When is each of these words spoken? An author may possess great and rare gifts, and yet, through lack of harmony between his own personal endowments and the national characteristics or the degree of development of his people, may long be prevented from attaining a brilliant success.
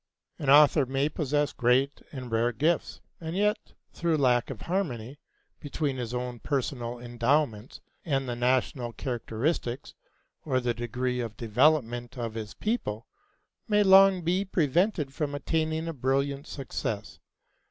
An 0.39 0.49
author 0.49 0.87
may 0.87 1.09
possess 1.09 1.53
great 1.53 2.01
and 2.11 2.31
rare 2.31 2.51
gifts, 2.51 3.01
and 3.19 3.35
yet, 3.35 3.73
through 3.93 4.17
lack 4.17 4.49
of 4.49 4.61
harmony 4.61 5.19
between 5.59 5.97
his 5.97 6.11
own 6.11 6.39
personal 6.39 6.97
endowments 6.97 7.81
and 8.03 8.27
the 8.27 8.35
national 8.35 8.93
characteristics 8.93 9.93
or 10.43 10.59
the 10.59 10.73
degree 10.73 11.19
of 11.19 11.37
development 11.37 12.17
of 12.17 12.33
his 12.33 12.55
people, 12.55 13.05
may 13.67 13.83
long 13.83 14.23
be 14.23 14.43
prevented 14.43 15.13
from 15.13 15.35
attaining 15.35 15.87
a 15.87 15.93
brilliant 15.93 16.47
success. 16.47 17.19